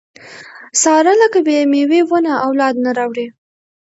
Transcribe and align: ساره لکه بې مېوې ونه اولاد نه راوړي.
ساره 0.81 1.13
لکه 1.21 1.39
بې 1.45 1.57
مېوې 1.71 2.01
ونه 2.09 2.33
اولاد 2.45 2.75
نه 2.85 2.91
راوړي. 2.97 3.27